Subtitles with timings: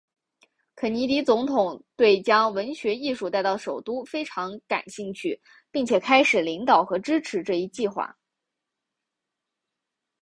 [0.75, 5.39] 肯尼迪总统对将文学艺术带到首都非常感兴趣
[5.69, 8.17] 并且开始领导和支持这一计划。